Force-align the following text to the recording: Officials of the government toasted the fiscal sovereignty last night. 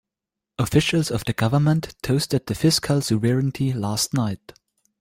Officials 0.57 1.11
of 1.11 1.25
the 1.25 1.33
government 1.33 1.95
toasted 2.01 2.47
the 2.47 2.55
fiscal 2.55 3.01
sovereignty 3.03 3.71
last 3.71 4.15
night. 4.15 4.53